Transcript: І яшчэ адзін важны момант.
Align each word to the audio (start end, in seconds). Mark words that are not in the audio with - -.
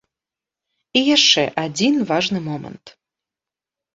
І 1.01 1.03
яшчэ 1.15 1.43
адзін 1.65 1.93
важны 2.11 2.39
момант. 2.49 2.85